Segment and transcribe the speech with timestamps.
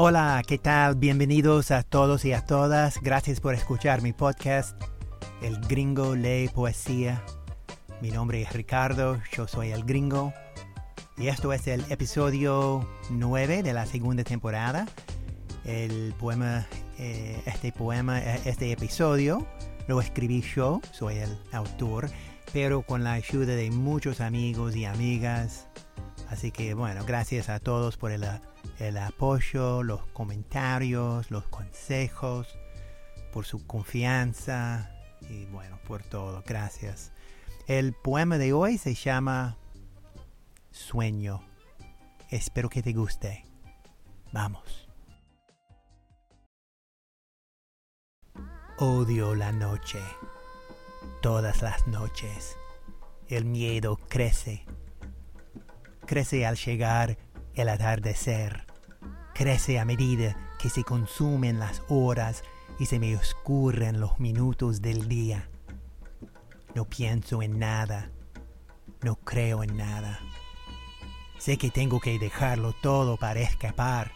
[0.00, 0.94] Hola, ¿qué tal?
[0.94, 3.02] Bienvenidos a todos y a todas.
[3.02, 4.80] Gracias por escuchar mi podcast,
[5.42, 7.20] El Gringo Lee Poesía.
[8.00, 10.32] Mi nombre es Ricardo, yo soy el Gringo.
[11.16, 14.86] Y esto es el episodio 9 de la segunda temporada.
[15.64, 19.48] El poema, eh, este poema, eh, este episodio
[19.88, 22.08] lo escribí yo, soy el autor,
[22.52, 25.66] pero con la ayuda de muchos amigos y amigas.
[26.28, 28.24] Así que bueno, gracias a todos por el,
[28.78, 32.56] el apoyo, los comentarios, los consejos,
[33.32, 34.90] por su confianza
[35.28, 36.42] y bueno, por todo.
[36.46, 37.12] Gracias.
[37.66, 39.56] El poema de hoy se llama
[40.70, 41.42] Sueño.
[42.30, 43.44] Espero que te guste.
[44.32, 44.88] Vamos.
[48.78, 50.00] Odio la noche.
[51.20, 52.56] Todas las noches.
[53.28, 54.64] El miedo crece.
[56.06, 57.18] Crece al llegar
[57.54, 58.67] el atardecer.
[59.38, 62.42] Crece a medida que se consumen las horas
[62.80, 65.48] y se me oscurren los minutos del día.
[66.74, 68.10] No pienso en nada.
[69.00, 70.18] No creo en nada.
[71.38, 74.10] Sé que tengo que dejarlo todo para escapar,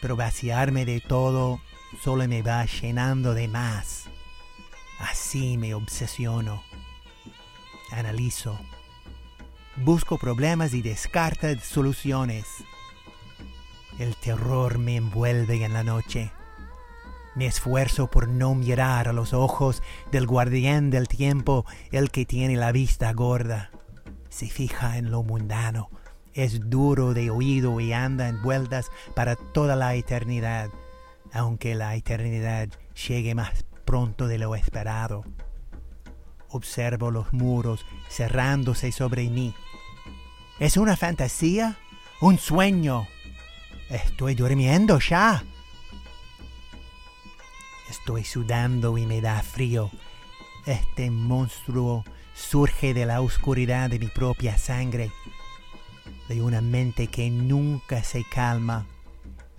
[0.00, 1.60] pero vaciarme de todo
[2.02, 4.10] solo me va llenando de más.
[4.98, 6.64] Así me obsesiono.
[7.92, 8.58] Analizo.
[9.76, 12.44] Busco problemas y descarto soluciones.
[14.02, 16.32] El terror me envuelve en la noche.
[17.34, 22.56] Me esfuerzo por no mirar a los ojos del guardián del tiempo, el que tiene
[22.56, 23.70] la vista gorda.
[24.28, 25.88] Se fija en lo mundano,
[26.34, 30.70] es duro de oído y anda en vueltas para toda la eternidad
[31.32, 32.68] aunque la eternidad
[33.08, 35.24] llegue más pronto de lo esperado.
[36.48, 39.54] Observo los muros cerrándose sobre mí.
[40.58, 41.78] ¿Es una fantasía?
[42.20, 43.06] ¿Un sueño?
[43.92, 45.44] Estoy durmiendo ya.
[47.90, 49.90] Estoy sudando y me da frío.
[50.64, 52.02] Este monstruo
[52.34, 55.12] surge de la oscuridad de mi propia sangre,
[56.26, 58.86] de una mente que nunca se calma.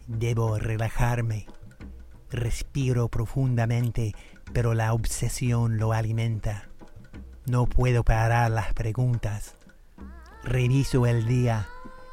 [0.07, 1.45] Debo relajarme.
[2.31, 4.15] Respiro profundamente,
[4.51, 6.69] pero la obsesión lo alimenta.
[7.45, 9.53] No puedo parar las preguntas.
[10.43, 11.67] Reviso el día,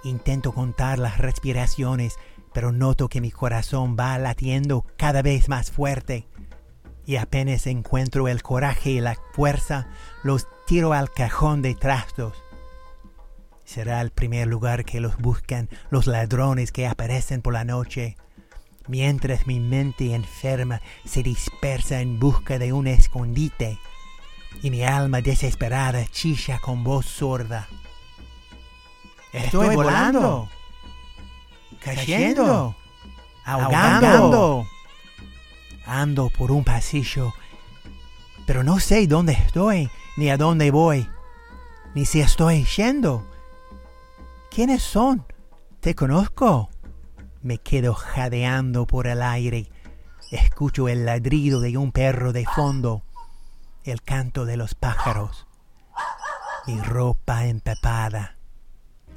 [0.05, 2.17] intento contar las respiraciones,
[2.53, 6.27] pero noto que mi corazón va latiendo cada vez más fuerte.
[7.07, 9.89] Y apenas encuentro el coraje y la fuerza,
[10.23, 12.35] los tiro al cajón de trastos.
[13.65, 18.17] Será el primer lugar que los buscan los ladrones que aparecen por la noche
[18.91, 23.79] mientras mi mente enferma se dispersa en busca de un escondite
[24.63, 27.69] y mi alma desesperada chilla con voz sorda.
[29.33, 30.49] Estoy, volando,
[31.81, 32.75] cayendo,
[33.45, 34.67] ahogando.
[35.87, 37.33] Ando por un pasillo,
[38.47, 41.09] pero no sé dónde estoy ni a dónde voy,
[41.95, 43.27] ni si estoy yendo.
[44.51, 45.25] ¿Quiénes son?
[45.81, 46.69] ¿Te conozco?
[47.43, 49.71] Me quedo jadeando por el aire.
[50.31, 53.03] Escucho el ladrido de un perro de fondo,
[53.85, 55.47] el canto de los pájaros,
[56.67, 58.40] mi ropa empapada.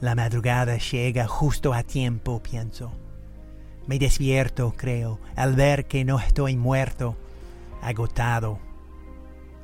[0.03, 2.91] La madrugada llega justo a tiempo, pienso.
[3.87, 7.15] Me despierto, creo, al ver que no estoy muerto,
[7.81, 8.59] agotado,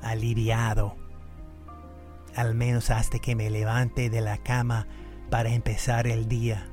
[0.01, 0.95] aliviado,
[2.38, 4.88] al menos hasta que me levante de la cama
[5.29, 6.69] para empezar el día,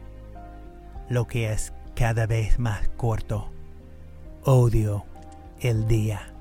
[1.09, 3.50] lo que es cada vez más corto.
[4.44, 5.06] Odio
[5.59, 6.36] el día.